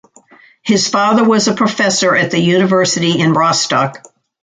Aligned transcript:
His 0.63 0.89
father 0.89 1.23
was 1.23 1.47
a 1.47 1.53
professor 1.53 2.15
at 2.15 2.31
the 2.31 2.39
university 2.39 3.19
in 3.19 3.33
Rostock. 3.33 4.01